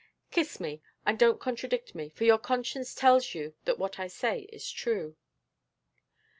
Kiss 0.31 0.59
me, 0.59 0.81
and 1.05 1.19
don't 1.19 1.39
contradict 1.39 1.93
me, 1.93 2.09
for 2.09 2.23
your 2.23 2.39
conscience 2.39 2.95
tells 2.95 3.35
you 3.35 3.53
that 3.65 3.77
what 3.77 3.99
I 3.99 4.07
say 4.07 4.47
is 4.51 4.67
true." 4.71 5.15